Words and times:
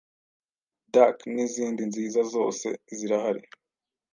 Dark 0.93 1.17
n’izindi 1.33 1.81
nziza 1.89 2.21
zose 2.33 2.67
zirahari 2.97 3.41